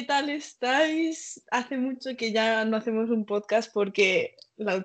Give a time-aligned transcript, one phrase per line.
[0.00, 1.44] ¿qué tal estáis?
[1.50, 4.82] Hace mucho que ya no hacemos un podcast porque la,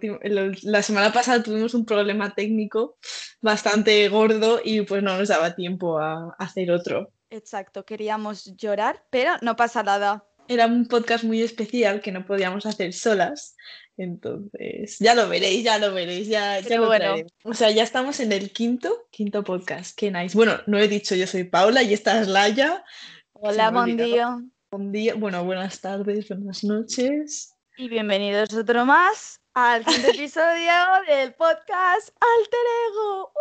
[0.62, 2.98] la, semana pasada tuvimos un problema técnico
[3.40, 7.14] bastante gordo y pues no nos daba tiempo a hacer otro.
[7.30, 10.26] Exacto, queríamos llorar, pero no pasa nada.
[10.50, 13.56] Era un podcast muy especial que no podíamos hacer solas,
[13.96, 17.16] entonces, ya lo veréis, ya lo veréis, ya, ya lo bueno.
[17.46, 19.98] O sea, ya estamos en el quinto, quinto podcast.
[19.98, 20.36] Qué nice.
[20.36, 22.84] Bueno, no he dicho, yo soy Paula y esta es Laia.
[23.32, 24.38] Hola, buen día.
[24.72, 27.56] Buen día, bueno, buenas tardes, buenas noches.
[27.78, 30.74] Y bienvenidos otro más al quinto episodio
[31.08, 33.34] del podcast Alter Ego.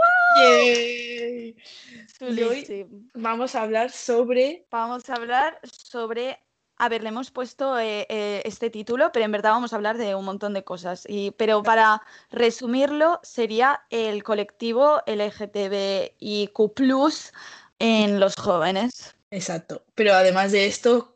[2.20, 2.48] ¡Wow!
[2.48, 4.66] hoy vamos a hablar sobre.
[4.70, 6.38] Vamos a hablar sobre
[6.77, 9.97] a ver, le hemos puesto eh, eh, este título, pero en verdad vamos a hablar
[9.97, 11.05] de un montón de cosas.
[11.09, 16.59] Y, pero para resumirlo, sería el colectivo LGTBIQ
[17.78, 19.14] en los jóvenes.
[19.31, 19.84] Exacto.
[19.94, 21.13] Pero además de esto,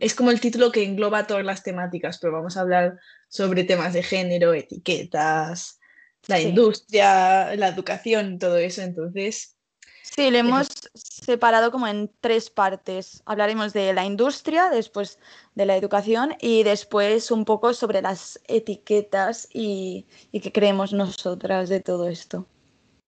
[0.00, 3.92] es como el título que engloba todas las temáticas, pero vamos a hablar sobre temas
[3.92, 5.78] de género, etiquetas,
[6.26, 8.82] la industria, la educación, todo eso.
[8.82, 9.56] Entonces,
[10.02, 13.22] Sí, lo hemos separado como en tres partes.
[13.26, 15.20] Hablaremos de la industria, después
[15.54, 21.78] de la educación y después un poco sobre las etiquetas y, qué creemos nosotras de
[21.78, 22.48] todo esto.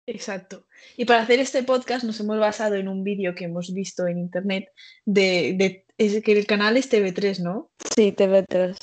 [0.07, 0.65] Exacto.
[0.97, 4.19] Y para hacer este podcast nos hemos basado en un vídeo que hemos visto en
[4.19, 4.69] internet
[5.05, 5.85] de, de
[6.23, 7.71] que el canal es TV3, ¿no?
[7.95, 8.77] Sí, TV3.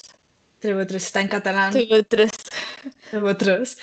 [0.62, 1.74] TV3 está en catalán.
[1.74, 2.30] TV3.
[3.12, 3.78] TV3.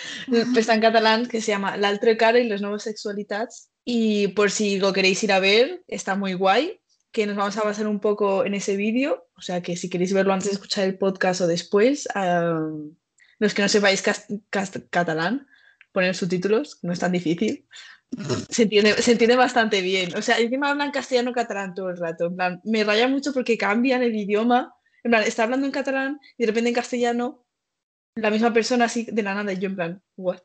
[0.56, 4.78] Está en catalán que se llama L'altre cara y las nuevas sexualidades y por si
[4.78, 6.80] lo queréis ir a ver, está muy guay,
[7.12, 9.26] que nos vamos a basar un poco en ese vídeo.
[9.36, 12.08] O sea que si queréis verlo antes de escuchar el podcast o después,
[13.38, 14.02] los que no sepáis
[14.90, 15.46] catalán,
[15.96, 17.66] poner subtítulos, no es tan difícil.
[18.50, 20.14] Se entiende, se entiende bastante bien.
[20.14, 22.26] O sea, encima hablan castellano catalán todo el rato.
[22.26, 24.74] En plan, me raya mucho porque cambian el idioma.
[25.02, 27.46] En plan, está hablando en catalán y de repente en castellano
[28.14, 30.42] la misma persona así de la nada y yo en plan, what?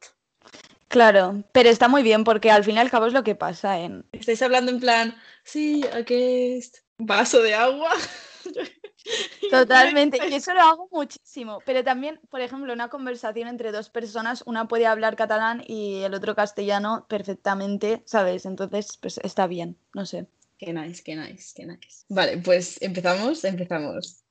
[0.88, 3.78] Claro, pero está muy bien porque al fin y al cabo es lo que pasa
[3.78, 4.06] en...
[4.14, 7.92] Estáis hablando en plan, sí, aquí es vaso de agua.
[9.52, 14.44] Totalmente, y eso lo hago muchísimo, pero también, por ejemplo, una conversación entre dos personas,
[14.46, 18.46] una puede hablar catalán y el otro castellano perfectamente, ¿sabes?
[18.46, 20.28] Entonces, pues está bien, no sé.
[20.58, 22.06] Qué nice, qué nice, qué nice.
[22.10, 24.24] Vale, pues empezamos, empezamos.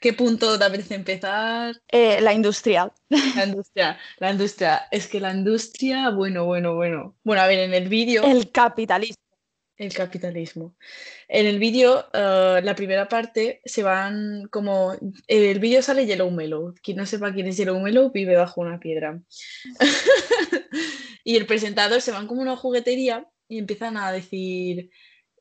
[0.00, 1.80] ¿Qué punto te apetece empezar?
[1.88, 2.92] Eh, la industria.
[3.08, 4.88] La industria, la industria.
[4.90, 7.14] Es que la industria, bueno, bueno, bueno.
[7.24, 8.24] Bueno, a ver, en el vídeo.
[8.24, 9.25] El capitalismo.
[9.78, 10.74] El capitalismo.
[11.28, 14.94] En el vídeo, eh, la primera parte, se van como.
[15.26, 16.74] El vídeo sale Yellow Mellow.
[16.82, 19.20] Quien no sepa quién es Yellow Mellow vive bajo una piedra.
[21.24, 24.90] y el presentador se van como una juguetería y empiezan a decir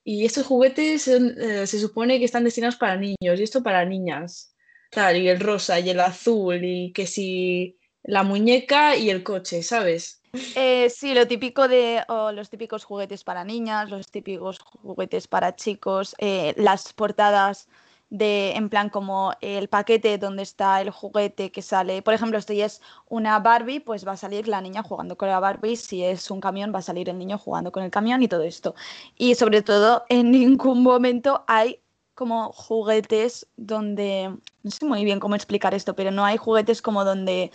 [0.08, 4.56] y estos juguetes eh, se supone que están destinados para niños y esto para niñas.
[4.96, 10.22] Y el rosa y el azul y que si la muñeca y el coche, ¿sabes?
[10.56, 16.16] Eh, sí, lo típico de los típicos juguetes para niñas, los típicos juguetes para chicos,
[16.18, 17.68] eh, las portadas
[18.10, 22.02] de, en plan, como el paquete donde está el juguete que sale.
[22.02, 25.40] Por ejemplo, si es una Barbie, pues va a salir la niña jugando con la
[25.40, 25.76] Barbie.
[25.76, 28.44] Si es un camión, va a salir el niño jugando con el camión y todo
[28.44, 28.76] esto.
[29.18, 31.80] Y sobre todo, en ningún momento hay
[32.14, 34.34] como juguetes donde,
[34.64, 37.52] no sé muy bien cómo explicar esto, pero no hay juguetes como donde,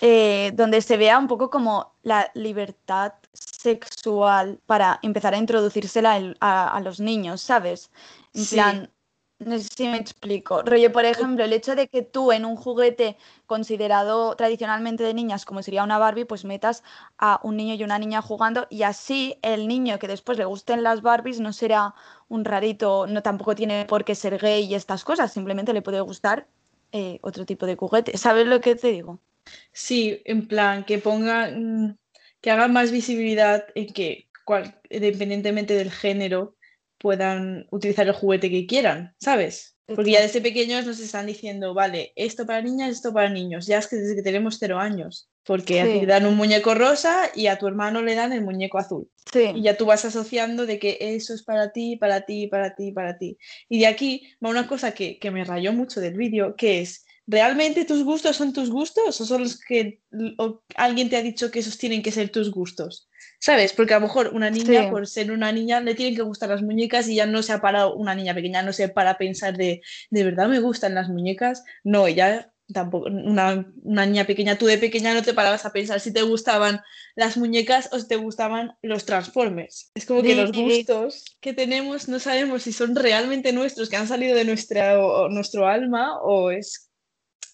[0.00, 6.80] eh, donde se vea un poco como la libertad sexual para empezar a introducírsela a,
[6.80, 7.90] los niños, ¿sabes?
[8.34, 8.90] En plan,
[9.38, 10.62] no sé si me explico.
[10.62, 15.44] Rollo, por ejemplo, el hecho de que tú en un juguete considerado tradicionalmente de niñas,
[15.44, 16.82] como sería una Barbie, pues metas
[17.18, 20.82] a un niño y una niña jugando y así el niño que después le gusten
[20.82, 21.94] las Barbies no será
[22.28, 26.00] un rarito, no tampoco tiene por qué ser gay y estas cosas, simplemente le puede
[26.00, 26.46] gustar
[26.92, 28.16] eh, otro tipo de juguete.
[28.16, 29.20] ¿Sabes lo que te digo?
[29.72, 31.52] Sí, en plan, que ponga,
[32.40, 34.28] que haga más visibilidad en que,
[34.90, 36.56] independientemente del género,
[36.98, 39.76] puedan utilizar el juguete que quieran, ¿sabes?
[39.86, 43.78] Porque ya desde pequeños nos están diciendo, vale, esto para niñas, esto para niños, ya
[43.78, 47.30] es que desde que tenemos cero años, porque a ti te dan un muñeco rosa
[47.36, 49.08] y a tu hermano le dan el muñeco azul.
[49.32, 49.52] Sí.
[49.54, 52.90] Y ya tú vas asociando de que eso es para ti, para ti, para ti,
[52.90, 53.38] para ti.
[53.68, 57.05] Y de aquí va una cosa que, que me rayó mucho del vídeo, que es,
[57.26, 60.00] ¿realmente tus gustos son tus gustos o son los que
[60.76, 63.08] alguien te ha dicho que esos tienen que ser tus gustos?
[63.40, 63.72] ¿Sabes?
[63.72, 66.62] Porque a lo mejor una niña, por ser una niña, le tienen que gustar las
[66.62, 69.82] muñecas y ya no se ha parado, una niña pequeña, no se para pensar de,
[70.10, 71.62] ¿de verdad me gustan las muñecas?
[71.84, 76.12] No, ella tampoco, una, niña pequeña, tú de pequeña no te parabas a pensar si
[76.12, 76.80] te gustaban
[77.14, 79.90] las muñecas o si te gustaban los Transformers.
[79.94, 84.08] Es como que los gustos que tenemos no sabemos si son realmente nuestros, que han
[84.08, 84.96] salido de nuestra,
[85.28, 86.90] nuestro alma o es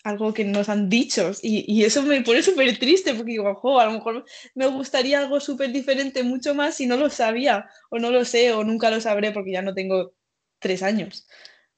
[0.03, 3.93] algo que nos han dicho y, eso me pone súper triste porque digo, a lo
[3.93, 8.25] mejor me gustaría algo súper diferente mucho más si no lo sabía o no lo
[8.25, 10.13] sé o nunca lo sabré porque ya no tengo
[10.59, 11.27] tres años.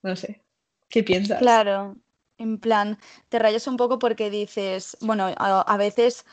[0.03, 0.43] No sé,
[0.88, 1.38] ¿qué piensas?
[1.38, 1.97] Claro,
[2.38, 2.99] en plan,
[3.29, 6.25] te rayas un poco porque dices, bueno, a, veces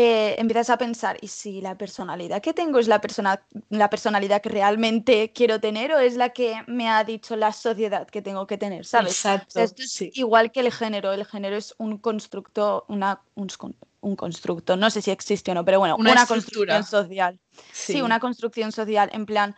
[0.00, 4.40] eh, empiezas a pensar, ¿y si la personalidad que tengo es la, persona, la personalidad
[4.40, 8.46] que realmente quiero tener o es la que me ha dicho la sociedad que tengo
[8.46, 8.86] que tener?
[8.86, 9.14] ¿Sabes?
[9.14, 9.58] Exacto.
[9.58, 11.12] esto es igual que el género.
[11.12, 15.80] El género es un constructo, una, un, constructo, no sé si existe o no, pero
[15.80, 17.40] bueno, una, construcción social.
[17.72, 19.56] sí, una construcción social, en plan,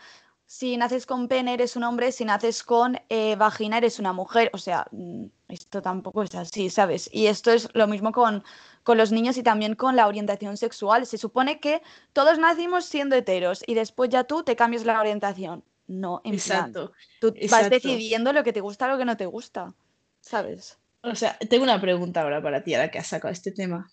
[0.51, 4.51] si naces con pene eres un hombre, si naces con eh, vagina eres una mujer.
[4.53, 7.09] O sea, mm, esto tampoco es así, ¿sabes?
[7.13, 8.43] Y esto es lo mismo con,
[8.83, 11.07] con los niños y también con la orientación sexual.
[11.07, 11.83] Se supone que
[12.13, 15.63] todos nacimos siendo heteros y después ya tú te cambias la orientación.
[15.87, 19.73] No, en exacto, tú vas decidiendo lo que te gusta, lo que no te gusta,
[20.21, 20.81] ¿sabes?
[21.05, 23.89] O sea, tengo una pregunta ahora para ti, ahora que has sacado este tema.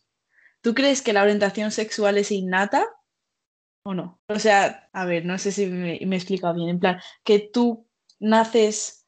[0.61, 2.83] ¿Tú crees que la orientación sexual es innata
[3.87, 4.19] o no.
[4.27, 7.87] O sea, a ver, no sé si me, he explicado bien, en plan, que tú
[8.19, 9.05] naces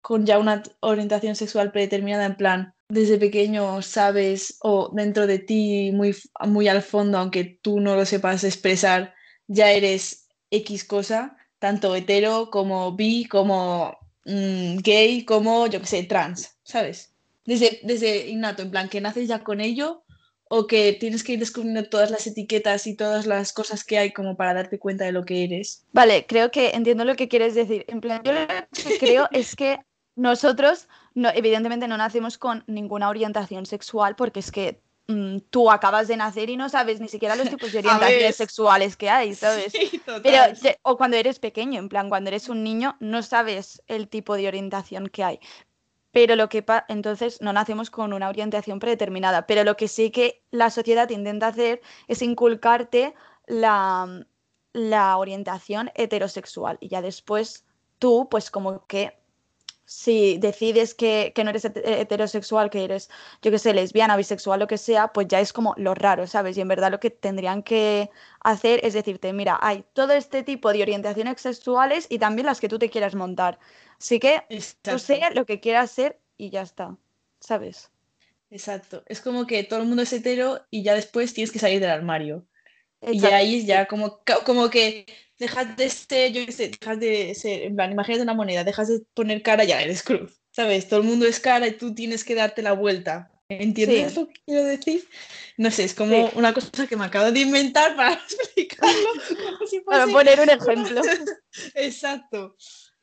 [0.00, 5.92] con ya una orientación sexual predeterminada, en plan, desde pequeño sabes o dentro de ti,
[5.92, 6.16] muy,
[6.46, 9.14] muy al fondo, aunque tú no lo sepas expresar,
[9.46, 16.02] ya eres X cosa, tanto hetero como bi, como mm, gay, como, yo qué sé,
[16.04, 17.14] trans, ¿sabes?
[17.44, 20.04] Desde, desde innato, en plan, que naces ya con ello
[20.48, 24.12] o que tienes que ir descubriendo todas las etiquetas y todas las cosas que hay
[24.12, 25.84] como para darte cuenta de lo que eres.
[25.92, 27.84] Vale, creo que entiendo lo que quieres decir.
[27.88, 29.78] En plan, yo lo que creo es que
[30.16, 36.08] nosotros, no, evidentemente, no nacemos con ninguna orientación sexual porque es que mm, tú acabas
[36.08, 39.72] de nacer y no sabes ni siquiera los tipos de orientaciones sexuales que hay, ¿sabes?
[40.22, 40.42] Pero,
[40.82, 44.48] o cuando eres pequeño, en plan, cuando eres un niño, no sabes el tipo de
[44.48, 45.40] orientación que hay
[46.18, 50.42] pero lo que entonces no nacemos con una orientación predeterminada, pero lo que sí que
[50.50, 53.14] la sociedad intenta hacer es inculcarte
[53.46, 54.26] la,
[54.72, 57.64] la orientación heterosexual y ya después
[58.00, 59.16] tú pues como que
[59.84, 63.08] si decides que, no eres heterosexual, que eres,
[63.40, 66.58] yo que sé, lesbiana, bisexual, lo que sea, pues ya es como lo raro, ¿sabes?
[66.58, 68.10] Y en verdad lo que tendrían que
[68.40, 72.68] hacer es decirte, mira, hay todo este tipo de orientaciones sexuales y también las que
[72.68, 73.58] tú te quieras montar.
[73.98, 74.42] Así que
[74.82, 74.96] tú
[75.34, 76.96] lo que quieras ser y ya está,
[77.40, 77.90] ¿sabes?
[78.50, 79.02] Exacto.
[79.06, 81.90] Es como que todo el mundo es hetero y ya después tienes que salir del
[81.90, 82.46] armario.
[83.00, 85.06] Y ahí ya como, como que
[85.38, 89.00] dejas de ser, yo sé, dejas de ser, en plan, imagínate una moneda, dejas de
[89.14, 90.88] poner cara, ya eres cruz, ¿sabes?
[90.88, 93.30] Todo el mundo es cara y tú tienes que darte la vuelta.
[93.48, 95.08] ¿Entiendes lo que quiero decir?
[95.56, 99.08] No sé, es como una cosa que me acabo de inventar para explicarlo.
[99.86, 101.00] para poner un ejemplo.
[101.74, 102.56] Exacto.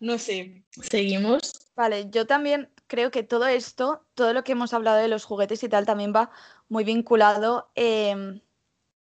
[0.06, 1.72] No sé, seguimos.
[1.76, 5.64] Vale, yo también creo que todo esto, todo lo que hemos hablado de los juguetes
[5.64, 6.30] y tal, también va
[6.70, 8.40] muy vinculado em,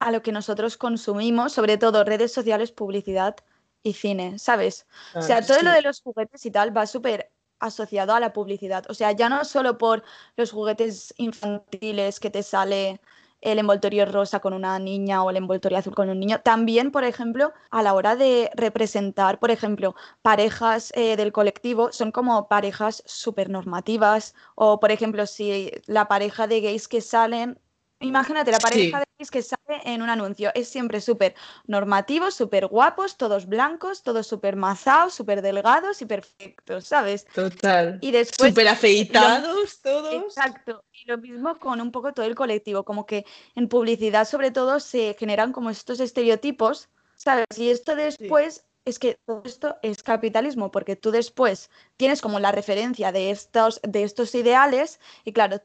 [0.01, 3.37] a lo que nosotros consumimos, sobre todo redes sociales, publicidad
[3.85, 4.89] y cine, ¿sabes?
[5.15, 7.31] o sea, todo lo de los juguetes y tal va súper
[7.61, 8.85] asociado a la publicidad.
[8.89, 10.03] O sea, ya no solo por
[10.37, 13.01] los juguetes infantiles que te sale
[13.41, 16.41] el envoltorio rosa con una niña o el envoltorio azul con un niño.
[16.41, 22.13] También, por ejemplo, a la hora de representar, por ejemplo, parejas eh, del colectivo, son
[22.13, 24.35] como parejas súper normativas.
[24.55, 27.59] O, por ejemplo, si la pareja de gays que salen
[28.01, 31.35] Imagínate, la pareja de gays que sale en un anuncio es siempre súper
[31.67, 37.27] normativos, súper guapos, todos blancos, todos súper mazados, súper delgados y perfectos, ¿sabes?
[37.35, 37.99] Total.
[38.01, 38.51] Y después.
[38.51, 40.15] Súper afeitados todos.
[40.15, 40.85] Exacto.
[40.93, 43.27] Y lo mismo con un poco todo el colectivo, como que
[43.57, 47.47] en publicidad, sobre todo, se generan como estos estereotipos, ¿sabes?
[47.57, 48.65] Y esto después.
[48.85, 53.83] Es que todo esto es capitalismo, porque tú después tienes como la referencia de estos,
[53.83, 55.61] de estos ideales y claro,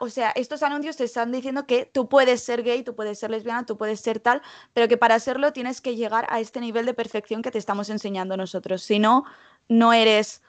[0.00, 3.30] o sea, estos anuncios te están diciendo que tú puedes ser gay, tú puedes ser
[3.30, 6.86] lesbiana, tú puedes ser tal, pero que para serlo tienes que llegar a este nivel
[6.86, 8.82] de perfección que te estamos enseñando nosotros.
[8.82, 9.24] Si no,
[9.68, 10.42] no eres,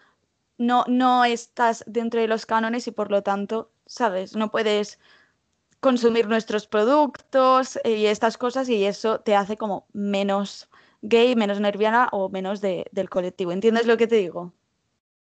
[0.57, 4.35] no, no estás dentro de los cánones y por lo tanto, ¿sabes?
[4.35, 4.99] No puedes
[5.81, 10.69] consumir nuestros productos y estas cosas y eso te hace como menos
[11.01, 13.51] gay, menos nerviana o menos del colectivo.
[13.51, 14.53] ¿Entiendes lo que te digo?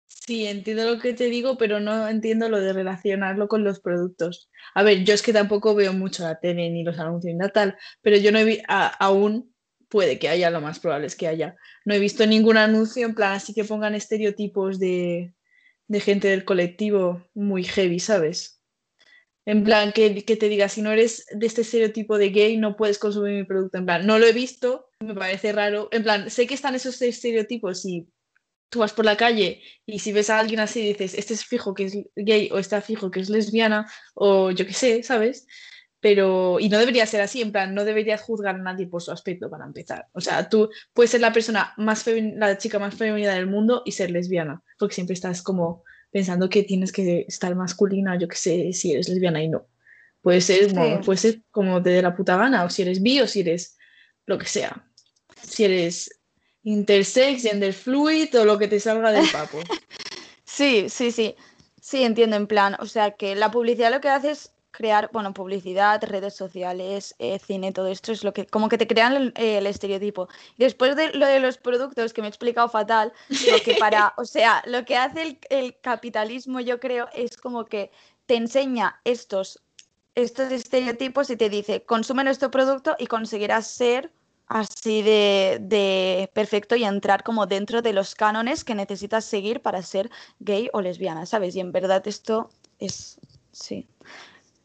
[0.09, 4.51] Sí, entiendo lo que te digo, pero no entiendo lo de relacionarlo con los productos.
[4.75, 7.77] A ver, yo es que tampoco veo mucho la tele ni los anuncios ni tal,
[8.03, 9.55] pero yo no he visto, aún
[9.89, 11.57] puede que haya, lo más probable es que haya.
[11.85, 15.35] No he visto ningún anuncio en plan así que pongan estereotipos de,
[15.89, 18.61] de gente del colectivo muy heavy, ¿sabes?
[19.45, 22.77] En plan, que, que, te diga, si no eres de este estereotipo de gay, no
[22.77, 23.79] puedes consumir mi producto.
[23.79, 25.89] En plan, no lo he visto, me parece raro.
[25.93, 28.09] En plan, sé que están esos estereotipos y
[28.69, 31.75] tú vas por la calle y si ves a alguien así dices, este es fijo
[31.75, 35.47] que es gay o está fijo que es lesbiana o yo qué sé, ¿sabes?
[36.01, 39.11] Pero, y no debería ser así, en plan, no deberías juzgar a nadie por su
[39.11, 40.07] aspecto para empezar.
[40.13, 43.93] O sea, tú puedes ser la persona más la chica más femenina del mundo y
[43.93, 48.73] ser lesbiana, porque siempre estás como pensando que tienes que estar masculina, yo qué sé,
[48.73, 49.67] si eres lesbiana y no.
[50.21, 53.21] Puede ser, como, puede ser como te dé la puta gana, o si eres bi
[53.21, 53.77] o si eres
[54.27, 54.85] lo que sea.
[55.43, 56.16] Si eres
[56.67, 59.59] intersex, gender fluid o lo que te salga del papo.
[60.45, 61.35] sí, sí, sí.
[61.81, 62.77] Sí, entiendo en plan.
[62.81, 67.39] O sea que la publicidad lo que hace es crear, bueno, publicidad, redes sociales, eh,
[67.39, 70.29] cine, todo esto es lo que, como que te crean el, estereotipo.
[70.59, 74.25] después de lo de los productos, que me he explicado fatal, lo que para, o
[74.25, 77.91] sea, lo que hace el, el, capitalismo, yo creo, es como que
[78.27, 79.63] te enseña estos,
[80.15, 84.13] estos estereotipos y te dice, consume nuestro producto y conseguirás ser
[84.47, 89.83] así de, de, perfecto y entrar como dentro de los cánones que necesitas seguir para
[89.83, 91.57] ser gay o lesbiana, ¿sabes?
[91.57, 93.19] Y en verdad esto es,
[93.53, 93.87] sí.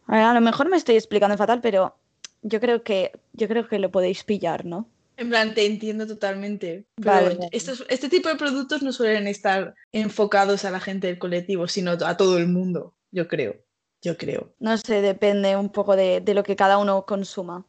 [0.08, 1.96] A, lo mejor me estoy explicando fatal, pero
[2.42, 4.88] yo creo que, yo creo que lo podéis pillar, ¿no?
[5.18, 6.86] En plan, te entiendo totalmente.
[6.96, 11.92] Pero este tipo de productos no suelen estar enfocados a la gente del colectivo, sino
[11.92, 13.56] a todo el mundo, yo creo.
[14.04, 14.52] Yo creo.
[14.58, 17.68] No sé, depende un poco de, de lo que cada uno consuma.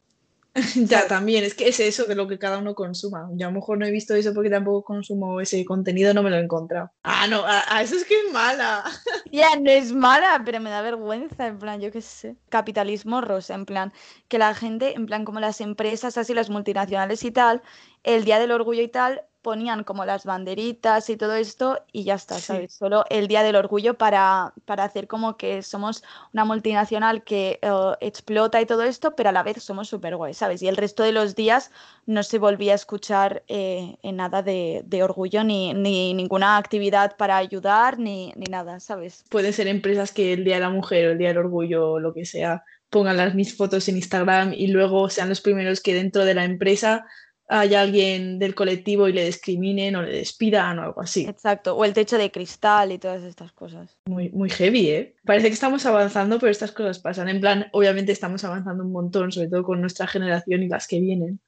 [0.75, 3.27] ya, también, es que es eso de lo que cada uno consuma.
[3.33, 6.29] Yo a lo mejor no he visto eso porque tampoco consumo ese contenido, no me
[6.29, 6.91] lo he encontrado.
[7.01, 8.83] Ah, no, a, eso es que es mala.
[9.31, 12.35] Ya, no es mala, pero me da vergüenza, en plan, yo qué sé.
[12.49, 13.91] Capitalismo rosa, en plan,
[14.27, 17.63] que la gente, en plan, como las empresas, así las multinacionales y tal,
[18.03, 22.15] el Día del Orgullo y tal, ponían como las banderitas y todo esto y ya
[22.15, 22.73] está, ¿sabes?
[22.73, 27.71] Solo el Día del Orgullo para, para, hacer como que somos una multinacional que eh,
[27.99, 30.63] explota y todo esto, pero a la vez somos súper guay, ¿sabes?
[30.63, 31.71] Y el resto de los días
[32.05, 37.17] no se volvía a escuchar eh, en nada de, de orgullo ni, ni, ninguna actividad
[37.17, 39.25] para ayudar ni, ni nada, ¿sabes?
[39.29, 41.99] Pueden ser empresas que el Día de la Mujer o el Día del Orgullo o
[41.99, 45.95] lo que sea pongan las mis fotos en Instagram y luego sean los primeros que
[45.95, 47.05] dentro de la empresa
[47.47, 51.25] hay alguien del colectivo y le discriminen o le despidan o algo así.
[51.25, 53.97] Exacto, o el techo de cristal y todas estas cosas.
[54.05, 55.15] Muy, muy heavy, ¿eh?
[55.25, 57.29] Parece que estamos avanzando, pero estas cosas pasan.
[57.29, 60.99] En plan, obviamente estamos avanzando un montón, sobre todo con nuestra generación y las que
[60.99, 61.41] vienen,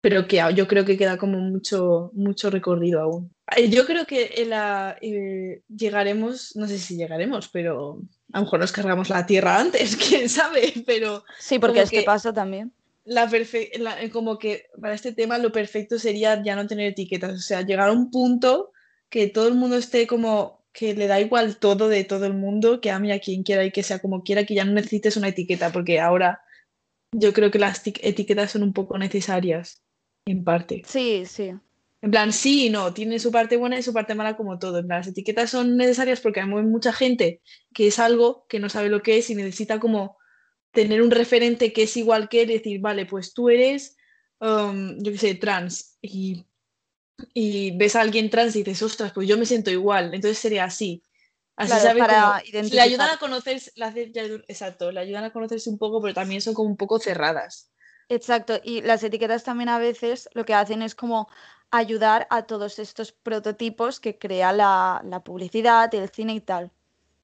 [0.00, 3.34] pero que yo creo que queda como mucho, mucho recorrido aún.
[3.56, 8.00] Eh, yo creo que la, eh, llegaremos, no sé si llegaremos, pero
[8.32, 11.24] a lo mejor nos cargamos la tierra antes, quién sabe, pero...
[11.38, 12.72] Sí, porque este paso también
[13.04, 17.38] la, eh, como que para este tema lo perfecto sería ya no tener etiquetas, o
[17.38, 18.72] sea, llegar a un punto
[19.08, 22.80] que todo el mundo esté como que le da igual todo de todo el mundo,
[22.80, 25.28] que ame a quien quiera y que sea como quiera, que ya no necesites una
[25.28, 26.42] etiqueta, porque ahora
[27.12, 29.84] yo creo que las etiquetas son un poco necesarias,
[30.26, 30.82] en parte.
[30.84, 31.52] Sí, sí.
[32.02, 34.78] En plan, sí y no, tiene su parte buena y su parte mala como todo.
[34.78, 37.40] En plan, las etiquetas son necesarias porque hay mucha gente
[37.72, 40.18] que es algo que no sabe lo que es y necesita como
[40.74, 43.96] tener un referente que es igual que él, decir, vale, pues tú eres,
[44.40, 46.44] um, yo qué sé, trans, y,
[47.76, 51.02] ves a alguien trans y dices, ostras, pues yo me siento igual, entonces sería así.
[51.56, 53.70] Así sabe para le ayudan a conocerse,
[54.48, 57.70] exacto, le ayudan a conocerse un poco, pero también son como un poco cerradas.
[58.08, 61.28] Exacto, y las etiquetas también a veces lo que hacen es como
[61.70, 66.72] ayudar a todos estos prototipos que crea la, la publicidad, el cine y tal.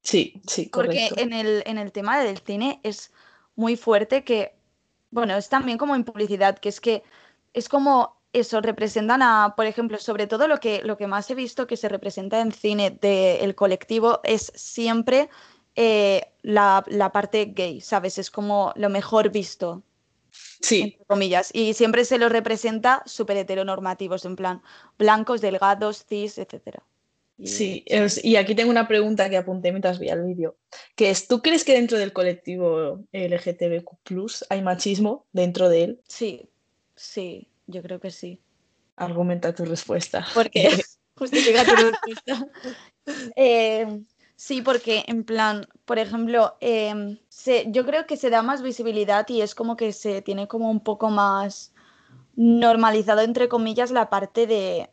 [0.02, 1.14] Sí, sí, correcto.
[1.14, 3.12] Porque en el, en el tema del cine es
[3.56, 4.54] muy fuerte que,
[5.10, 7.02] bueno, es también como en publicidad, que es que
[7.52, 11.34] es como eso, representan a, por ejemplo, sobre todo lo que, lo que más he
[11.34, 15.28] visto que se representa en cine del colectivo es siempre
[15.74, 18.18] eh, la, parte gay, ¿sabes?
[18.18, 19.82] Es como lo mejor visto.
[20.60, 20.82] Sí.
[20.82, 21.50] Entre comillas.
[21.52, 24.62] Y siempre se lo representa súper heteronormativos, en plan
[24.98, 26.84] blancos, delgados, cis, etcétera.
[27.44, 27.84] Sí,
[28.22, 30.56] y aquí tengo una pregunta que apunté mientras veía el vídeo,
[30.94, 36.00] que es, ¿tú crees que dentro del colectivo LGTBQ hay machismo dentro de él?
[36.06, 36.48] Sí,
[36.96, 38.40] sí, yo creo que sí.
[38.96, 40.26] Argumenta tu respuesta.
[40.34, 40.68] Porque
[41.16, 42.46] justifica tu respuesta.
[43.34, 44.04] Eh,
[44.36, 47.18] sí, porque en plan, por ejemplo, em,
[47.68, 50.80] yo creo que se da más visibilidad y es como que se tiene como un
[50.80, 51.72] poco más
[52.36, 54.90] normalizado, entre comillas, la parte de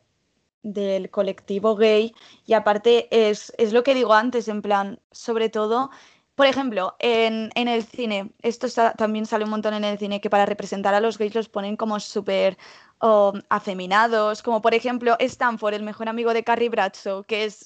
[0.62, 2.12] del colectivo gay
[2.46, 5.90] y aparte es, es, lo que digo antes, en plan, sobre todo,
[6.34, 10.30] por ejemplo, en, en el cine, esto también sale un montón en el cine, que
[10.30, 12.56] para representar a los gays los ponen como súper
[13.48, 17.64] afeminados, como por ejemplo Stanford, el mejor amigo de Carrie Bradshaw, que es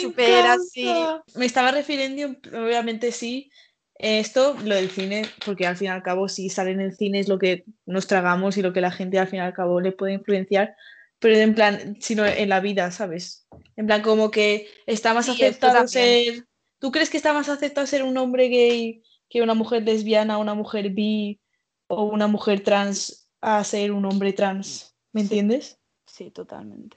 [0.00, 0.92] súper así.
[1.34, 3.50] Me estaba refiriendo, obviamente sí,
[3.98, 7.20] esto, lo del cine, porque al fin y al cabo, si sale en el cine
[7.20, 9.80] es lo que nos tragamos y lo que la gente al fin y al cabo
[9.80, 10.76] le puede influenciar,
[11.18, 13.46] pero en plan, sino en la vida, ¿sabes?
[13.76, 16.46] En plan, como que está más aceptado ser.
[16.78, 20.54] ¿Tú crees que está más aceptado ser un hombre gay que una mujer lesbiana, una
[20.54, 21.40] mujer bi
[21.88, 24.94] o una mujer trans a ser un hombre trans?
[25.12, 25.78] ¿Me entiendes?
[26.06, 26.96] Sí, totalmente.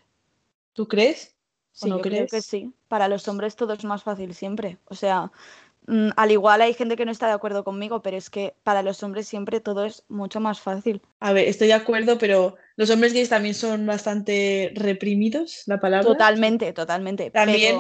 [0.74, 1.36] ¿Tú crees?
[1.72, 2.74] Sí, no yo creo que sí.
[2.88, 4.78] Para los hombres todo es más fácil siempre.
[4.86, 5.32] O sea,
[5.89, 8.84] Mm, al igual hay gente que no está de acuerdo conmigo, pero es que para
[8.84, 11.01] los hombres siempre todo es mucho más fácil.
[11.19, 16.05] A ver, estoy de acuerdo, pero los hombres gays también son bastante reprimidos, la palabra.
[16.05, 17.31] Totalmente, totalmente.
[17.31, 17.79] También,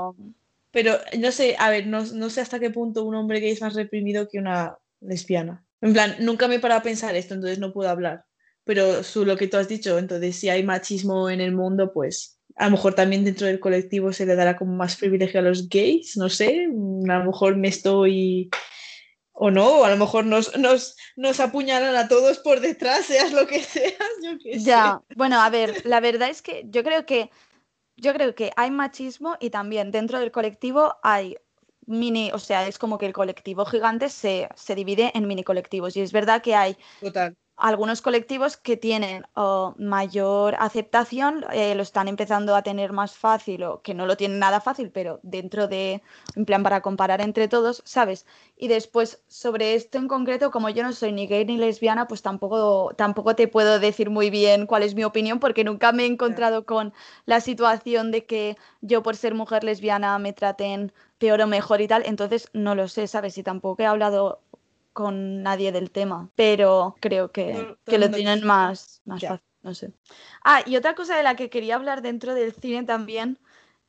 [0.71, 3.75] pero, no sé, a ver, no, sé hasta qué punto un hombre gay es más
[3.75, 5.63] reprimido que una lesbiana.
[5.79, 8.25] En plan, nunca me he parado a pensar esto, entonces no puedo hablar.
[8.63, 12.38] Pero su, lo que tú has dicho, entonces si hay machismo en el mundo, pues
[12.55, 15.69] a lo mejor también dentro del colectivo se le dará como más privilegio a los
[15.69, 18.49] gays, no sé, a lo mejor me estoy
[19.31, 23.31] o no, o a lo mejor nos, nos, nos apuñalan a todos por detrás, seas
[23.31, 27.05] lo que seas, yo qué Ya, bueno, a ver, la verdad es que yo creo
[27.05, 27.29] que
[27.95, 31.37] yo creo que hay machismo y también dentro del colectivo hay
[31.85, 35.95] mini, o sea, es como que el colectivo gigante se, se divide en mini colectivos
[35.97, 39.25] y es verdad que hay Total algunos colectivos que tienen
[39.77, 44.39] mayor aceptación eh, lo están empezando a tener más fácil o que no lo tienen
[44.39, 46.01] nada fácil, pero dentro de,
[46.35, 48.25] en plan, para comparar entre todos, ¿sabes?
[48.57, 52.21] Y después, sobre esto en concreto, como yo no soy ni gay ni lesbiana, pues
[52.21, 56.07] tampoco, tampoco te puedo decir muy bien cuál es mi opinión, porque nunca me he
[56.07, 56.93] encontrado con
[57.25, 61.87] la situación de que yo por ser mujer lesbiana me traten peor o mejor y
[61.87, 63.37] tal, entonces no lo sé, ¿sabes?
[63.37, 64.41] Y tampoco he hablado
[64.99, 69.93] con nadie del tema, pero creo que, lo tienen más, más fácil, no sé.
[70.43, 73.39] Ah, y otra cosa de la que quería hablar dentro del cine también,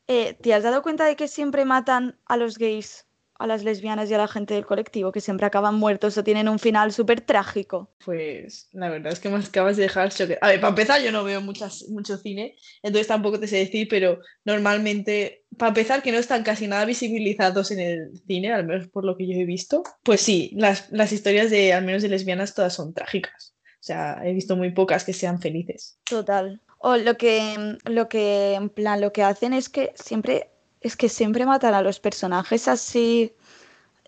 [0.07, 3.09] eh, ¿te has dado cuenta de que siempre matan a los gays
[3.41, 6.47] a las lesbianas y a la gente del colectivo, que siempre acaban muertos o tienen
[6.47, 7.91] un final súper trágico.
[8.05, 10.39] Pues la verdad es que me acabas de dejar choque.
[10.43, 13.89] A ver, para empezar, yo no veo muchas, mucho cine, entonces tampoco te sé decir,
[13.89, 18.89] pero normalmente, para empezar, que no están casi nada visibilizados en el cine, al menos
[18.89, 22.11] por lo que yo he visto, pues sí, las, las historias de, al menos de
[22.11, 23.55] lesbianas, todas son trágicas.
[23.81, 25.99] O sea, he visto muy pocas que sean felices.
[26.05, 26.61] Total.
[26.77, 30.51] O lo que, lo que, en plan, lo que hacen es que siempre
[30.81, 33.35] es que siempre matan a los personajes así,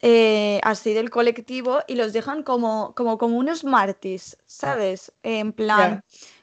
[0.01, 5.13] eh, así del colectivo y los dejan como, como, como unos mártires, ¿sabes?
[5.23, 6.03] En plan,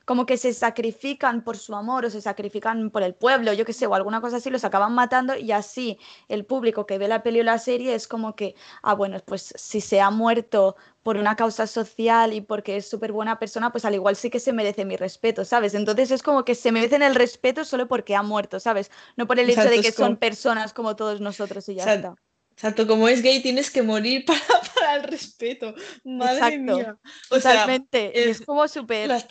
[0.10, 3.74] como que se sacrifican por su amor o se sacrifican por el pueblo, yo qué
[3.74, 7.22] sé, o alguna cosa así, los acaban matando y así el público que ve la
[7.22, 11.17] peli o la serie es como que, ah, bueno, pues si se ha muerto por
[11.17, 14.52] una causa social y porque es súper buena persona, pues al igual sí que se
[14.52, 15.76] merece mi respeto, ¿sabes?
[15.76, 18.89] Entonces es como que se merecen el respeto solo porque ha muerto, ¿sabes?
[19.15, 22.15] No por el hecho de que son personas como todos nosotros y ya está.
[22.60, 24.41] Exacto, como es gay tienes que morir para,
[24.76, 25.74] para el respeto.
[26.04, 26.98] Madre mía.
[27.30, 28.30] Totalmente.
[28.30, 29.08] es como súper.
[29.08, 29.26] Las,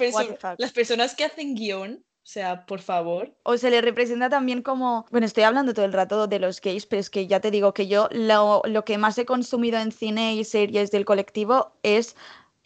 [0.57, 3.37] las personas que hacen guion, o sea, por favor.
[3.43, 5.05] O se le representa también como.
[5.11, 7.75] Bueno, estoy hablando todo el rato de los gays, pero es que ya te digo
[7.75, 12.17] que yo lo, lo que más he consumido en cine y series del colectivo es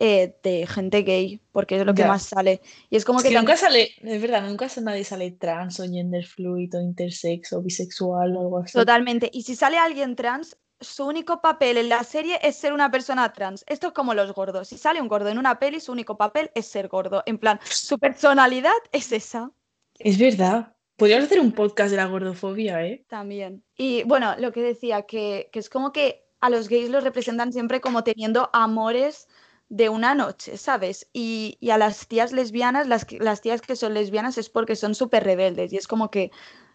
[0.04, 2.60] eh, de gente gay, porque es lo que más sale.
[2.90, 6.74] Y es como que, nunca sale, es verdad, nunca nadie sale trans o gender fluid
[6.76, 8.72] o intersex o bisexual o algo así.
[8.72, 9.30] Totalmente.
[9.32, 13.32] Y si sale alguien trans, su único papel en la serie es ser una persona
[13.32, 13.64] trans.
[13.68, 14.66] Esto es como los gordos.
[14.66, 17.22] Si sale un gordo en una peli, su único papel es ser gordo.
[17.24, 19.52] En plan, su personalidad es esa.
[20.00, 20.74] Es verdad.
[20.96, 23.04] Podríamos hacer un podcast de la gordofobia, ¿eh?
[23.08, 23.62] También.
[23.76, 27.52] Y bueno, lo que decía, que, que es como que a los gays los representan
[27.52, 29.28] siempre como teniendo amores
[29.72, 31.08] de una noche, ¿sabes?
[31.14, 35.24] Y, a las tías lesbianas, las, las, tías que son lesbianas es porque son súper
[35.24, 36.30] rebeldes y es como que,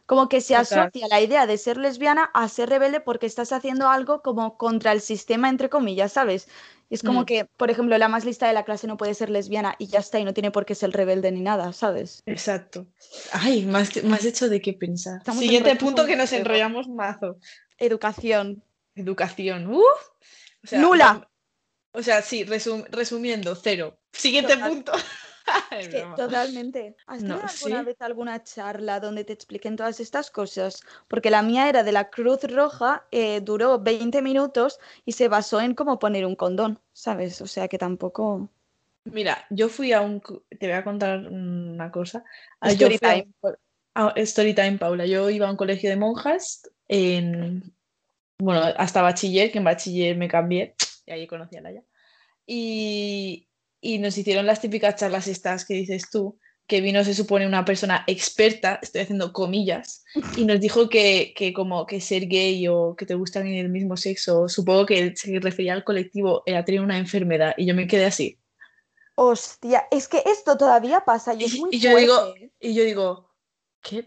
[0.08, 3.88] como que se asocia la idea de ser lesbiana a ser rebelde porque estás haciendo
[3.88, 6.48] algo como contra el sistema, entre comillas, ¿sabes?
[6.90, 7.26] Y es como mm.
[7.26, 10.00] que, por ejemplo, la más lista de la clase no puede ser lesbiana y ya
[10.00, 12.24] está, y no tiene por qué ser rebelde ni nada, ¿sabes?
[12.26, 12.88] Exacto.
[13.32, 15.22] Ay, más, más hecho de qué pensar.
[15.38, 17.38] Siguiente punto que nos enrollamos mazo.
[17.78, 18.64] Educación.
[18.96, 19.68] Educación.
[19.72, 19.84] Uf.
[20.72, 21.30] Nula.
[21.92, 23.98] O sea, sí, resumiendo, cero.
[24.12, 24.92] Siguiente punto.
[26.16, 26.96] totalmente.
[27.06, 30.84] ¿Has tenido alguna vez alguna charla donde te expliquen todas estas cosas?
[31.08, 35.62] Porque la mía era de la Cruz Roja, eh, duró 20 minutos y se basó
[35.62, 37.42] en cómo poner un condón, ¿sabes?
[37.42, 38.50] O sea que tampoco...
[39.06, 40.22] Mira, yo fui a un...
[40.22, 42.24] Te voy a contar una cosa.
[42.60, 43.28] Ah, story time.
[44.18, 45.06] story time, Paula.
[45.06, 47.74] Yo iba a un colegio de monjas en...
[48.40, 50.76] Bueno, hasta bachiller, que en bachiller me cambié
[51.08, 51.84] y ahí conocí a Laia.
[52.46, 53.48] Y,
[53.82, 57.64] y nos hicieron las típicas charlas estas que dices tú, que vino, se supone, una
[57.64, 60.04] persona experta, estoy haciendo comillas,
[60.36, 63.70] y nos dijo que, que como que ser gay o que te gustan en el
[63.70, 67.88] mismo sexo, supongo que se refería al colectivo, era tener una enfermedad, y yo me
[67.88, 68.38] quedé así.
[69.16, 73.27] Hostia, es que esto todavía pasa y es muy y yo digo, y yo digo,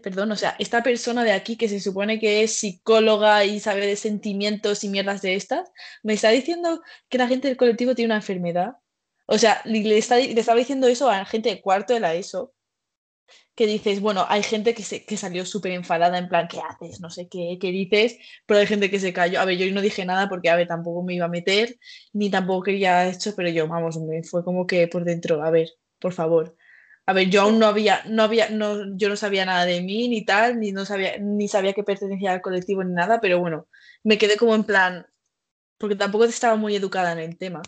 [0.01, 3.85] Perdón, o sea, esta persona de aquí que se supone que es psicóloga y sabe
[3.85, 5.71] de sentimientos y mierdas de estas,
[6.03, 8.73] me está diciendo que la gente del colectivo tiene una enfermedad.
[9.25, 12.53] O sea, le, está, estaba diciendo eso a la gente de cuarto de la ESO,
[13.55, 16.99] que dices, bueno, hay gente que, se, que salió súper enfadada, en plan, ¿qué haces?
[17.01, 19.39] No sé qué, qué dices, pero hay gente que se cayó.
[19.39, 21.77] A ver, yo no dije nada porque, a ver, tampoco me iba a meter,
[22.13, 25.69] ni tampoco quería esto, pero yo, vamos, me fue como que por dentro, a ver,
[25.99, 26.55] por favor.
[27.05, 30.07] A ver, yo aún no había, no había, no, yo no sabía nada de mí
[30.07, 33.67] ni tal, ni no sabía, ni sabía que pertenecía al colectivo ni nada, pero bueno,
[34.03, 35.07] me quedé como en plan,
[35.77, 37.61] porque tampoco estaba muy educada en el tema.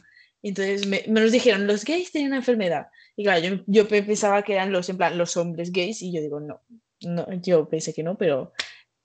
[0.43, 2.87] Entonces me, nos dijeron, los gays tienen una enfermedad.
[3.15, 6.21] Y claro, yo, yo, pensaba que eran los, en plan, los hombres gays y yo
[6.21, 6.61] digo, no,
[7.01, 8.53] no, yo pensé que no, pero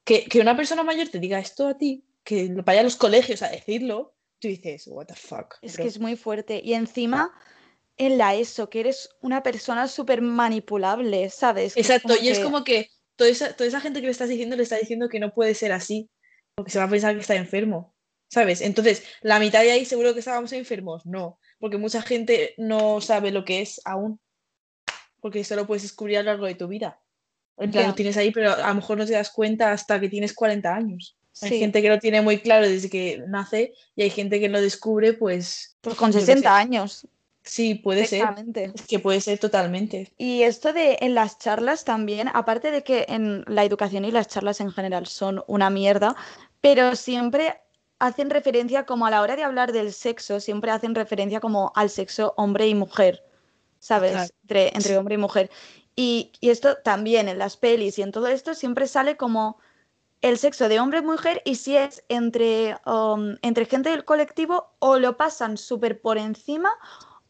[0.04, 3.42] que, que una persona mayor te diga esto a ti, que vaya a los colegios
[3.42, 5.56] a decirlo, tú dices, what the fuck.
[5.62, 6.60] Es que es muy fuerte.
[6.62, 7.32] Y encima,
[7.98, 11.76] en la ESO, que eres una persona súper manipulable, ¿sabes?
[11.76, 14.62] Exacto, y es como que toda esa, toda esa gente que le estás diciendo le
[14.62, 16.08] está diciendo que no puede ser así,
[16.54, 17.94] porque se va a pensar que está enfermo.
[18.28, 18.60] ¿sabes?
[18.60, 23.30] Entonces, la mitad de ahí seguro que estábamos enfermos, no, porque mucha gente no sabe
[23.30, 24.20] lo que es aún,
[25.20, 27.00] porque eso lo puedes descubrir a lo largo de tu vida.
[27.56, 30.08] En plan, lo tienes ahí, pero a lo mejor no te das cuenta hasta que
[30.08, 31.16] tienes 40 años.
[31.40, 34.60] Hay gente que lo tiene muy claro desde que nace y hay gente que lo
[34.60, 35.76] descubre pues...
[35.80, 37.06] pues con 60 años.
[37.48, 38.28] Sí, puede ser.
[38.74, 40.12] Es que puede ser totalmente.
[40.18, 44.28] Y esto de en las charlas también, aparte de que en la educación y las
[44.28, 46.14] charlas en general son una mierda,
[46.60, 47.58] pero siempre
[47.98, 51.88] hacen referencia como a la hora de hablar del sexo, siempre hacen referencia como al
[51.88, 53.24] sexo hombre y mujer,
[53.78, 54.30] ¿sabes?
[54.42, 55.50] Entre, entre, hombre y mujer.
[55.96, 59.56] Y, esto también en las pelis y en todo esto siempre sale como
[60.20, 64.74] el sexo de hombre y mujer y si es entre, um, entre gente del colectivo
[64.80, 66.70] o lo pasan súper por encima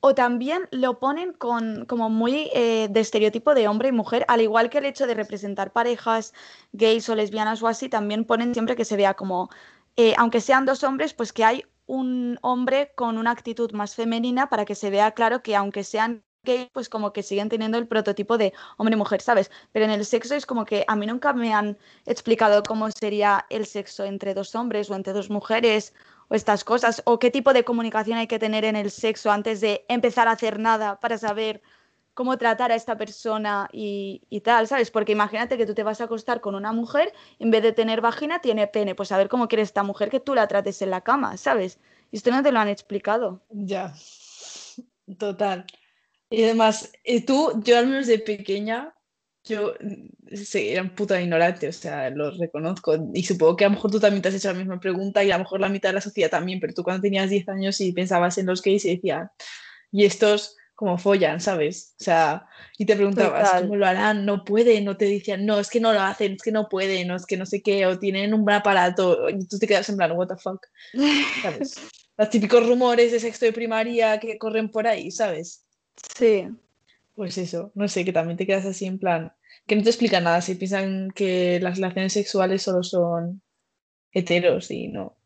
[0.01, 4.41] o también lo ponen con, como muy eh, de estereotipo de hombre y mujer, al
[4.41, 6.35] igual que el hecho de representar parejas
[6.73, 9.51] gays o lesbianas o así, también ponen siempre que se vea como
[9.97, 14.49] eh, aunque sean dos hombres, pues que hay un hombre con una actitud más femenina
[14.49, 17.89] para que se vea claro que aunque sean gays, pues como que siguen teniendo el
[17.89, 19.51] prototipo de hombre y mujer, ¿sabes?
[19.73, 23.45] Pero en el sexo es como que a mí nunca me han explicado cómo sería
[23.51, 25.95] el sexo entre dos hombres o entre dos mujeres
[26.29, 29.61] o estas cosas, o qué tipo de comunicación hay que tener en el sexo antes
[29.61, 31.62] de empezar a hacer nada para saber
[32.19, 34.91] cómo tratar a esta persona y, tal, ¿sabes?
[34.91, 38.01] Porque imagínate que tú te vas a acostar con una mujer, en vez de tener
[38.01, 38.97] vagina, tiene pene.
[38.97, 41.79] Pues a ver cómo quiere esta mujer que tú la trates en la cama, ¿sabes?
[42.11, 43.41] Y esto no te lo han explicado.
[43.51, 43.95] Ya,
[45.17, 45.64] total.
[46.29, 46.91] Y además,
[47.25, 48.95] tú, yo al menos de pequeña,
[49.49, 49.75] yo
[50.33, 52.97] sí, era un puta ignorante, o sea, lo reconozco.
[53.15, 55.31] Y supongo que a lo mejor tú también te has hecho la misma pregunta y
[55.31, 57.81] a lo mejor la mitad de la sociedad también, pero tú cuando tenías 10 años
[57.81, 59.31] y pensabas en los gays y decías,
[59.91, 61.97] y estos como follan, ¿sabes?
[62.01, 62.47] O sea,
[62.79, 65.93] y te preguntabas cómo lo harán, no pueden, no te decían, no, es que no
[65.93, 68.49] lo hacen, es que no pueden, no es que no sé qué, o tienen un
[68.49, 70.65] aparato, y tú te quedas en plan, what the fuck,
[71.43, 71.75] ¿sabes?
[72.17, 75.65] Los típicos rumores de sexto de primaria que corren por ahí, ¿sabes?
[76.17, 76.47] Sí.
[77.18, 79.33] Pues eso, no sé, que también te quedas así en plan,
[79.66, 83.42] que no te explica nada, si piensan que las relaciones sexuales solo son
[84.12, 85.16] heteros y no.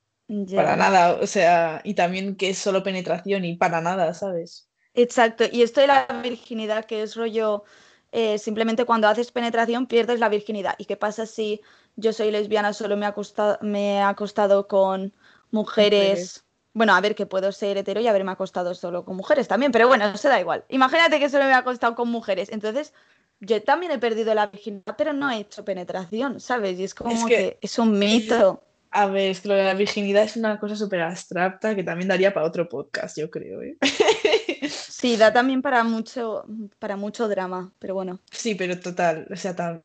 [0.55, 4.71] Para nada, o sea, y también que es solo penetración y para nada, ¿sabes?
[4.95, 7.65] Exacto, y esto de la virginidad, que es rollo,
[8.11, 10.77] eh, simplemente cuando haces penetración pierdes la virginidad.
[10.79, 11.61] ¿Y qué pasa si
[11.97, 15.13] yo soy lesbiana, solo me he acostado, me he acostado con
[15.51, 16.43] mujeres?
[16.75, 19.89] Bueno, a ver, que puedo ser hetero y haberme acostado solo con mujeres también, pero
[19.89, 20.65] bueno, se da igual.
[20.69, 22.49] Imagínate que solo me he acostado con mujeres.
[22.51, 22.95] Entonces,
[23.41, 26.79] yo también he perdido la virginidad, pero no he hecho penetración, ¿sabes?
[26.79, 28.63] Y es como que, es un mito.
[28.91, 32.09] A ver, es que lo de la virginidad es una cosa súper abstracta que también
[32.09, 33.63] daría para otro podcast, yo creo.
[33.63, 33.77] ¿eh?
[34.69, 36.45] Sí, da también para mucho,
[36.79, 38.21] para mucho drama, pero bueno.
[38.31, 39.83] Sí, pero total, o sea, tal,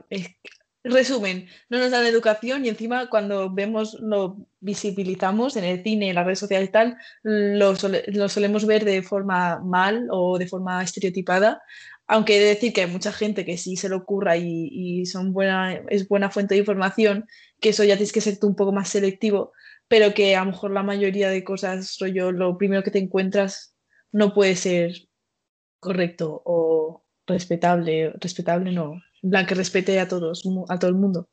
[0.91, 6.15] resumen, no nos dan educación y encima cuando vemos, lo visibilizamos en el cine, en
[6.15, 11.62] las redes sociales y tal, lo, solemos ver de forma mal o de forma estereotipada,
[12.08, 15.34] aunque he de decir que hay mucha gente que sí se le ocurra y, son
[15.34, 17.26] buena, es buena fuente de información,
[17.60, 19.52] que eso ya tienes que ser tú un poco más selectivo,
[19.88, 23.76] pero que a lo mejor la mayoría de cosas, yo lo primero que te encuentras
[24.12, 24.93] no puede ser
[25.80, 31.27] correcto o respetable, respetable no, plan que respete a todos, a todo el mundo.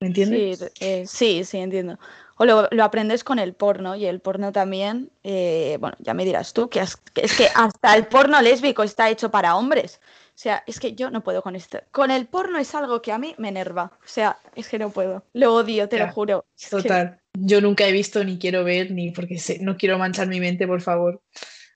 [0.00, 0.58] ¿Me entiendes?
[0.58, 1.98] Sí, eh, sí, sí, entiendo.
[2.38, 6.24] O lo, lo, aprendes con el porno y el porno también, eh, bueno, ya me
[6.24, 6.96] dirás tú, que, es
[7.36, 10.00] que hasta el porno lésbico está hecho para hombres.
[10.28, 11.80] O sea, es que yo no puedo con esto.
[11.90, 13.92] Con el porno es algo que a mí me enerva.
[14.02, 15.22] O sea, es que no puedo.
[15.34, 16.46] Lo odio, te lo juro.
[16.70, 17.20] total.
[17.34, 20.80] Yo nunca he visto ni quiero ver, ni porque no quiero manchar mi mente, por
[20.80, 21.20] favor.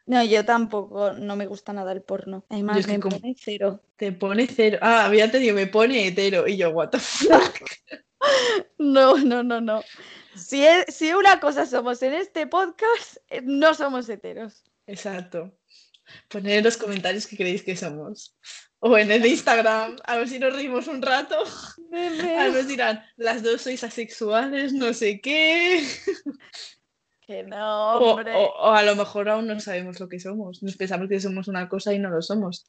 [0.06, 2.44] No, yo tampoco, no me gusta nada el porno.
[2.50, 3.80] Además, me pone cero.
[3.96, 4.78] Te pone cero.
[4.82, 6.46] Ah, había entendido, me pone hetero.
[6.46, 7.54] Y yo, what the fuck.
[8.78, 9.82] no, no, no, no.
[10.36, 14.64] Si, si una cosa somos en este podcast, eh, no somos heteros.
[14.86, 15.56] Exacto.
[16.28, 18.36] Poned en los comentarios qué creéis que somos.
[18.80, 21.36] O en el Instagram, a ver si nos reímos un rato.
[21.38, 25.86] A ver dirán, las dos sois asexuales, no sé qué.
[27.26, 28.32] Que no, hombre.
[28.34, 30.62] O, a lo mejor aún no sabemos lo que somos.
[30.62, 32.66] Nos pensamos que somos una cosa y no lo somos.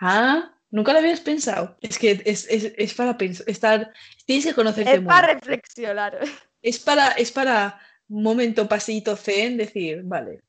[0.00, 1.76] Ah, nunca lo habías pensado.
[1.80, 3.92] Es que es, para pensar, estar,
[4.26, 4.94] tienes que conocerte.
[4.94, 6.18] Es para reflexionar.
[6.64, 7.78] Es para, es para
[8.08, 10.40] momento pasito zen decir, vale.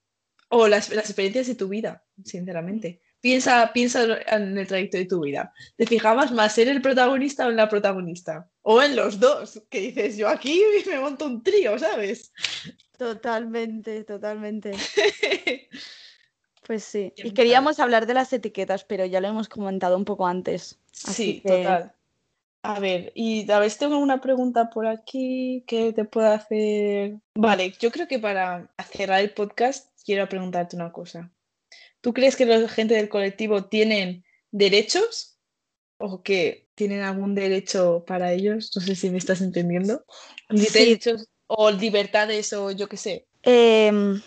[0.47, 3.01] O las, las experiencias de tu vida, sinceramente.
[3.19, 5.51] Piensa, piensa en el trayecto de tu vida.
[5.75, 8.47] ¿Te fijabas más en el protagonista o en la protagonista?
[8.61, 12.31] O en los dos, que dices, yo aquí me monto un trío, ¿sabes?
[12.97, 14.71] Totalmente, totalmente.
[16.65, 17.13] Pues sí.
[17.17, 20.79] Y queríamos hablar de las etiquetas, pero ya lo hemos comentado un poco antes.
[20.91, 21.93] sí, total.
[22.63, 27.17] A ver, y a ver si tengo una pregunta por aquí que te pueda hacer.
[27.35, 31.31] Vale, yo creo que para cerrar el podcast quiero preguntarte una cosa.
[32.01, 35.37] ¿Tú crees que la gente del colectivo tienen derechos
[35.99, 38.71] o que tienen algún derecho para ellos?
[38.75, 40.03] No sé si me estás entendiendo.
[40.49, 43.25] Derechos o libertades o yo qué sé.
[43.43, 44.21] Em,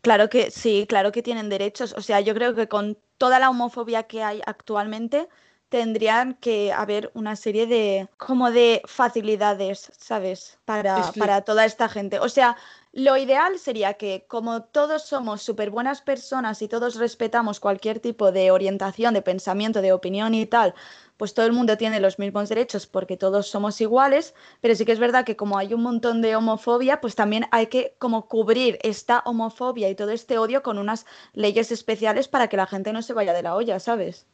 [0.00, 1.94] claro que sí, claro que tienen derechos.
[1.96, 5.28] O sea, yo creo que con toda la homofobia que hay actualmente
[5.68, 10.58] tendrían que haber una serie de como de facilidades, ¿sabes?
[10.64, 12.20] Para, para toda esta gente.
[12.20, 12.56] O sea,
[12.92, 18.32] lo ideal sería que como todos somos súper buenas personas y todos respetamos cualquier tipo
[18.32, 20.74] de orientación, de pensamiento, de opinión y tal,
[21.18, 24.92] pues todo el mundo tiene los mismos derechos porque todos somos iguales, pero sí que
[24.92, 28.78] es verdad que como hay un montón de homofobia, pues también hay que como cubrir
[28.82, 31.04] esta homofobia y todo este odio con unas
[31.34, 34.26] leyes especiales para que la gente no se vaya de la olla, ¿sabes?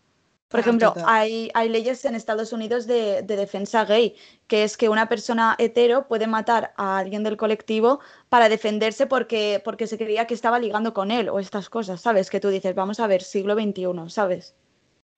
[0.48, 4.14] Por ah, ejemplo, hay, hay, leyes en Estados Unidos de, de, defensa gay,
[4.46, 9.60] que es que una persona hetero puede matar a alguien del colectivo para defenderse porque,
[9.64, 12.28] porque se creía que estaba ligando con él o estas cosas, ¿sabes?
[12.28, 14.54] Que tú dices, vamos a ver, siglo XXI, ¿sabes?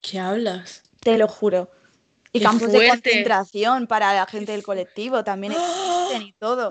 [0.01, 0.86] ¿Qué hablas?
[1.07, 1.71] Te lo juro.
[2.33, 6.69] Y campos de concentración para la gente del colectivo también existen y todo.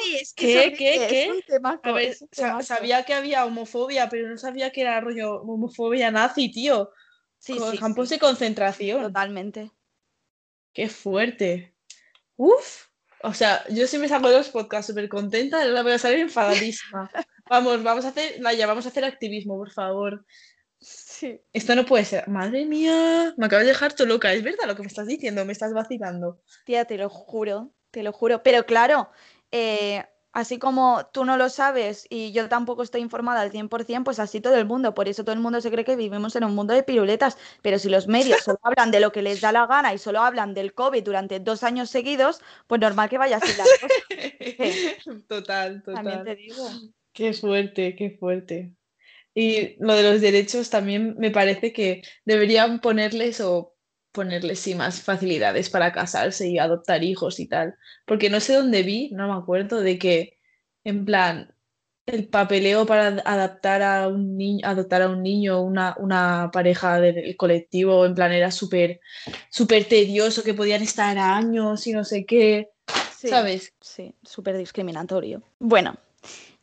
[0.00, 0.72] sí, es que ¿Qué?
[0.72, 1.06] ¿Qué?
[1.08, 1.24] ¿Qué?
[1.24, 2.16] Es un tema, a ver,
[2.62, 6.92] sabía que había homofobia, pero no sabía que era rollo homofobia nazi, tío.
[7.36, 9.02] Sí, sí, campos de concentración.
[9.02, 9.72] Totalmente.
[10.72, 11.74] Qué fuerte.
[12.36, 12.86] Uf.
[13.24, 16.20] O sea, yo sí me salgo de los podcasts súper contenta, ahora voy a salir
[16.20, 17.10] enfadadísima.
[17.50, 20.24] vamos, vamos a hacer, Naya, vamos a hacer activismo, por favor.
[21.24, 21.40] Sí.
[21.54, 22.28] Esto no puede ser.
[22.28, 24.30] Madre mía, me acabas de dejar todo loca.
[24.34, 26.42] Es verdad lo que me estás diciendo, me estás vacilando.
[26.66, 28.42] Tía, te lo juro, te lo juro.
[28.42, 29.08] Pero claro,
[29.50, 34.18] eh, así como tú no lo sabes y yo tampoco estoy informada al 100%, pues
[34.18, 34.92] así todo el mundo.
[34.92, 37.38] Por eso todo el mundo se cree que vivimos en un mundo de piruletas.
[37.62, 40.20] Pero si los medios solo hablan de lo que les da la gana y solo
[40.20, 43.88] hablan del COVID durante dos años seguidos, pues normal que vaya así la cosa.
[45.26, 46.04] Total, total.
[46.04, 46.68] También te digo.
[47.14, 48.74] Qué fuerte, qué fuerte.
[49.34, 53.74] Y lo de los derechos también me parece que deberían ponerles o
[54.12, 57.74] ponerle sí más facilidades para casarse y adoptar hijos y tal.
[58.06, 60.38] Porque no sé dónde vi, no me acuerdo, de que
[60.84, 61.54] en plan
[62.06, 67.36] el papeleo para adaptar a un niño, adoptar a un niño, una, una pareja del
[67.36, 69.00] colectivo, en plan era súper
[69.48, 72.70] súper tedioso, que podían estar años y no sé qué.
[73.28, 73.72] ¿Sabes?
[73.80, 75.42] Sí, súper discriminatorio.
[75.58, 75.96] Bueno,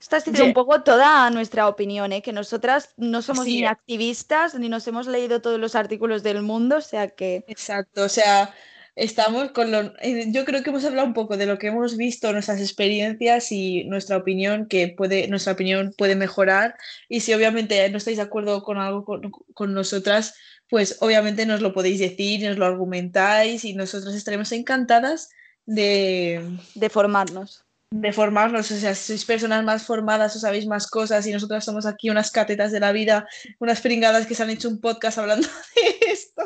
[0.02, 2.24] esta ha sido un poco toda nuestra opinión, ¿eh?
[2.24, 6.78] que nosotras no somos ni activistas ni nos hemos leído todos los artículos del mundo,
[6.78, 7.46] o sea que...
[7.48, 8.52] Exacto, o sea,
[8.96, 9.94] estamos con lo...
[10.00, 13.52] Eh, yo creo que hemos hablado un poco de lo que hemos visto, nuestras experiencias
[13.52, 16.76] y nuestra opinión, que puede, nuestra opinión puede mejorar.
[17.08, 20.34] Y si obviamente no estáis de acuerdo con algo con, con nosotras,
[20.68, 25.30] pues obviamente nos lo podéis decir, nos lo argumentáis y nosotras estaremos encantadas
[25.68, 26.58] de...
[26.74, 31.34] De formarnos de formarnos, o sea, sois personas más formadas, os sabéis más cosas y
[31.34, 33.28] nosotras somos aquí unas catetas de la vida,
[33.60, 36.42] unas pringadas que se han hecho un podcast hablando de esto.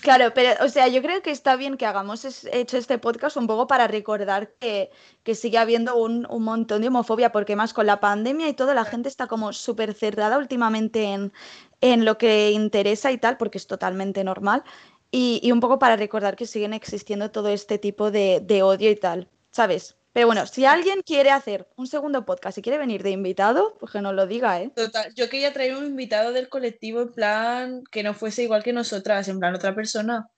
[0.00, 3.48] Claro, pero, o sea, yo creo que está bien que hagamos hecho este podcast un
[3.48, 4.90] poco para recordar que,
[5.24, 8.72] que sigue habiendo un, un, montón de homofobia, porque más con la pandemia y todo,
[8.72, 11.32] la gente está como súper cerrada últimamente en,
[11.82, 14.62] en lo que interesa y tal, porque es totalmente normal.
[15.10, 18.96] y, un poco para recordar que siguen existiendo todo este tipo de, de odio y
[18.96, 19.99] tal, ¿sabes?
[20.12, 23.92] Pero bueno, si alguien quiere hacer un segundo podcast y quiere venir de invitado, pues
[23.92, 24.70] que nos lo diga, ¿eh?
[24.74, 28.72] Total, yo quería traer un invitado del colectivo en plan que no fuese igual que
[28.72, 30.28] nosotras, en plan otra persona.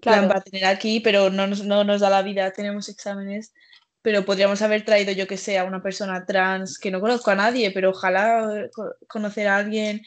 [0.00, 0.26] Claro.
[0.26, 3.52] para tener aquí, pero no nos, no nos da la vida, tenemos exámenes.
[4.02, 7.36] Pero podríamos haber traído, yo que sé, a una persona trans que no conozco a
[7.36, 8.68] nadie, pero ojalá
[9.06, 10.02] conocer a alguien,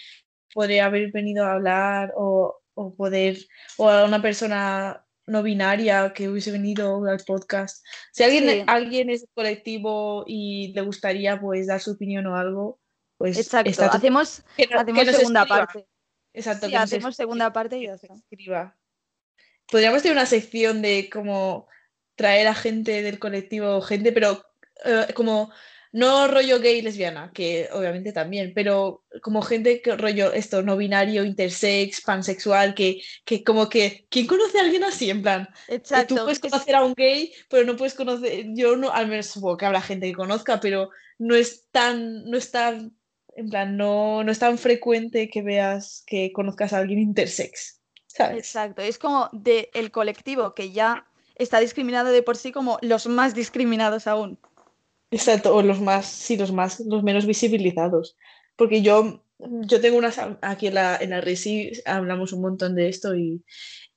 [0.54, 3.38] podría haber venido a hablar o, o poder,
[3.78, 7.84] o a una persona no binaria que hubiese venido al podcast.
[8.12, 12.80] Si alguien, alguien es colectivo y le gustaría pues dar su opinión o algo,
[13.18, 14.44] pues Exacto, hacemos,
[14.78, 15.88] hacemos segunda parte.
[16.34, 18.76] Exacto, hacemos segunda parte y ya escriba.
[19.72, 21.68] Podríamos tener una sección de como
[22.16, 24.44] traer a gente del colectivo, gente, pero
[24.84, 25.52] eh, como
[25.96, 30.76] no rollo gay y lesbiana, que obviamente también, pero como gente que rollo esto, no
[30.76, 35.10] binario, intersex, pansexual, que, que como que, ¿quién conoce a alguien así?
[35.10, 38.92] En plan, Exacto, tú puedes conocer a un gay, pero no puedes conocer, yo no,
[38.92, 42.94] al menos supongo que habrá gente que conozca, pero no es tan, no es tan,
[43.34, 48.40] en plan, no, no es tan frecuente que veas, que conozcas a alguien intersex, ¿sabes?
[48.40, 53.08] Exacto, es como del el colectivo que ya está discriminado de por sí como los
[53.08, 54.38] más discriminados aún.
[55.18, 58.18] Exacto, o los más, sí, los más, los menos visibilizados.
[58.58, 59.24] Porque yo,
[59.72, 61.24] yo tengo unas, aquí en la, en la
[61.86, 63.44] hablamos un montón de esto y,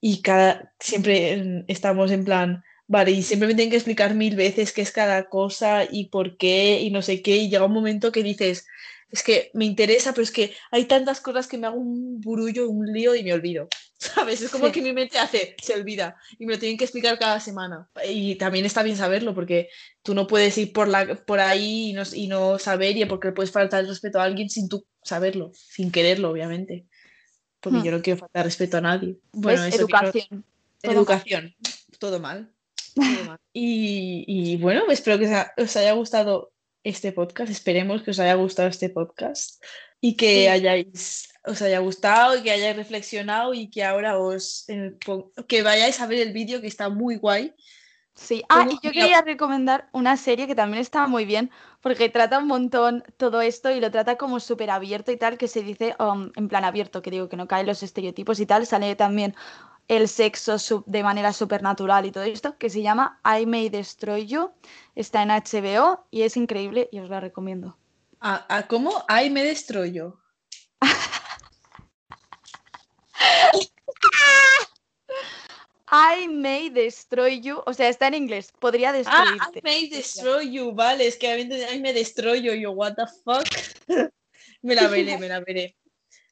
[0.01, 4.73] y cada, siempre estamos en plan, vale, y siempre me tienen que explicar mil veces
[4.73, 8.13] qué es cada cosa y por qué y no sé qué, y llega un momento
[8.13, 8.67] que dices,
[9.11, 12.69] es que me interesa, pero es que hay tantas cosas que me hago un burullo,
[12.71, 13.69] un lío y me olvido.
[13.99, 14.41] ¿Sabes?
[14.43, 17.41] Es como que mi mente hace, se olvida y me lo tienen que explicar cada
[17.41, 17.91] semana.
[18.09, 19.69] Y también está bien saberlo porque
[20.03, 23.33] tú no puedes ir por, la, por ahí y no, y no saber y porque
[23.33, 26.87] puedes faltar el respeto a alguien sin tú saberlo, sin quererlo, obviamente.
[27.61, 27.85] Porque hmm.
[27.85, 29.19] yo no quiero faltar respeto a nadie.
[29.33, 30.45] Bueno, educación.
[30.83, 31.55] educación.
[31.99, 32.53] Todo mal.
[32.95, 33.39] Todo mal.
[33.53, 35.27] Y, y, bueno, espero que
[35.61, 36.53] os haya gustado
[36.85, 37.51] este podcast.
[37.51, 39.61] Esperemos que os haya gustado este podcast
[40.01, 44.97] y que hayáis os haya gustado y que hayáis reflexionado y que ahora os eh,
[45.47, 47.55] que vayáis a ver el vídeo que está muy guay.
[48.15, 52.39] Sí, ah, y yo quería recomendar una serie que también está muy bien porque trata
[52.39, 55.95] un montón todo esto y lo trata como súper abierto y tal, que se dice
[56.01, 59.37] um, en plan abierto, que digo que no caen los estereotipos y tal, sale también
[59.87, 64.51] el sexo de manera supernatural y todo esto, que se llama I May Destroy You.
[64.97, 67.79] Está en HBO y es increíble y os la recomiendo.
[68.21, 69.05] ¿A, cómo?
[69.09, 70.15] I Me Destroy You.
[75.91, 79.39] I may destroy you, o sea, está en inglés, podría destruirte.
[79.41, 83.07] Ah, I may destroy you, vale, es que I me destroy you, yo, what the
[83.25, 83.47] fuck.
[84.63, 85.77] me la veré, me la veré.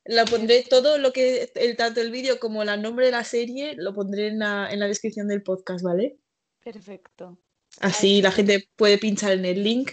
[0.05, 3.75] La pondré todo lo que, el, tanto el vídeo como el nombre de la serie,
[3.77, 6.19] lo pondré en la, descripción del podcast, ¿vale?
[6.63, 7.39] Perfecto.
[7.81, 9.93] Así la gente puede pinchar en el link,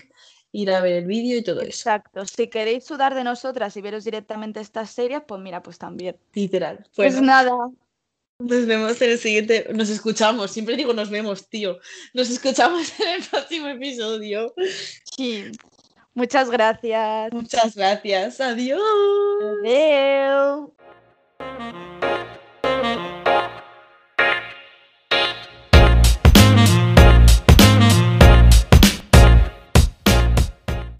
[0.51, 1.69] ir a ver el vídeo y todo eso.
[1.69, 2.25] Exacto.
[2.25, 6.17] Si queréis sudar de nosotras y veros directamente estas series, pues mira, pues también.
[6.33, 6.87] Literal.
[6.95, 7.51] Pues nada.
[8.43, 9.67] Nos vemos en el siguiente.
[9.73, 10.51] Nos escuchamos.
[10.51, 11.79] Siempre digo nos vemos, tío.
[12.13, 14.53] Nos escuchamos en el próximo episodio.
[15.15, 15.45] Sí.
[16.13, 17.31] Muchas gracias.
[17.31, 18.41] Muchas gracias.
[18.41, 18.81] Adiós.
[19.63, 20.69] Adiós.